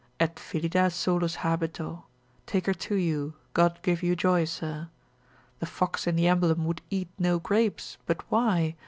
Et 0.19 0.39
Phillida 0.39 0.89
solus 0.89 1.35
habeto, 1.45 2.05
Take 2.47 2.65
her 2.65 2.73
to 2.73 2.95
you, 2.95 3.35
God 3.53 3.77
give 3.83 4.01
you 4.01 4.15
joy, 4.15 4.45
sir. 4.45 4.89
The 5.59 5.67
fox 5.67 6.07
in 6.07 6.15
the 6.15 6.25
emblem 6.27 6.65
would 6.65 6.81
eat 6.89 7.09
no 7.19 7.37
grapes, 7.37 7.99
but 8.07 8.23
why? 8.31 8.73